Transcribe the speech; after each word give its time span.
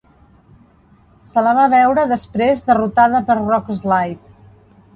Se 1.31 1.43
la 1.47 1.51
va 1.59 1.67
veure 1.75 2.07
després 2.13 2.65
derrotada 2.71 3.23
per 3.31 3.39
Rockslide. 3.43 4.37